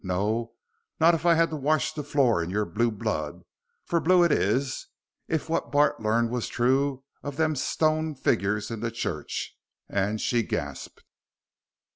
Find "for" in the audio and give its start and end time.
3.85-3.99